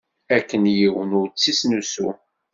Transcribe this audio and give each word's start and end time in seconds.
Akken 0.37 0.63
yiwen 0.77 1.15
ur 1.19 1.27
tt-isnusu. 1.29 2.09